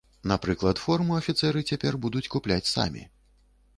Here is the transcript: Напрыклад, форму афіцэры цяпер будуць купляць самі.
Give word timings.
Напрыклад, 0.29 0.81
форму 0.85 1.17
афіцэры 1.21 1.63
цяпер 1.71 1.99
будуць 2.07 2.25
купляць 2.37 2.61
самі. 2.75 3.05